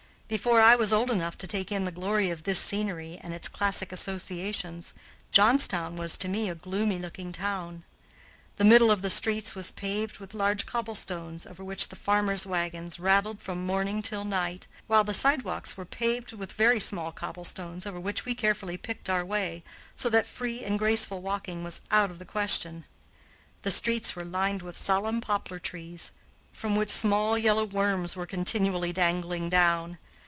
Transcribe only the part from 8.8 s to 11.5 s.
of the streets was paved with large cobblestones,